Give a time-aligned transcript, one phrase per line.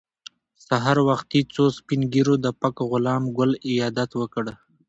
[0.67, 4.45] سهار وختي څو سپین ږیرو د پک غلام ګل عیادت وکړ.